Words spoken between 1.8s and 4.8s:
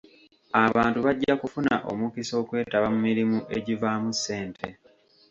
omukisa okwetaba mu mirimu egivaamu ssente.